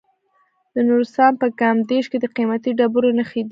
د 0.73 0.75
نورستان 0.87 1.31
په 1.41 1.47
کامدیش 1.61 2.05
کې 2.11 2.17
د 2.21 2.25
قیمتي 2.35 2.71
ډبرو 2.79 3.09
نښې 3.17 3.41
دي. 3.45 3.49